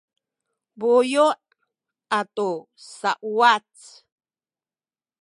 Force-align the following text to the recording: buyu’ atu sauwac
buyu’ 0.79 1.27
atu 2.19 2.49
sauwac 2.97 3.71